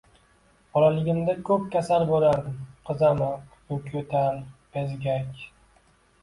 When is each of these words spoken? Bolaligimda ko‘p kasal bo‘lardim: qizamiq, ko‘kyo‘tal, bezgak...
Bolaligimda 0.75 1.35
ko‘p 1.49 1.67
kasal 1.75 2.05
bo‘lardim: 2.11 2.55
qizamiq, 2.87 3.45
ko‘kyo‘tal, 3.69 4.41
bezgak... 4.79 5.47